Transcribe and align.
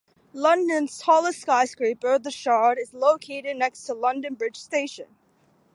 London's 0.33 0.97
tallest 0.97 1.41
skyscraper, 1.41 2.17
the 2.17 2.31
Shard, 2.31 2.79
is 2.79 2.91
located 2.91 3.55
next 3.57 3.83
to 3.85 3.93
London 3.93 4.33
Bridge 4.33 4.57
Station. 4.57 5.15